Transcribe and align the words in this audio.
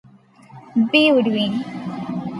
B 0.91 1.11
would 1.11 1.27
win. 1.27 1.63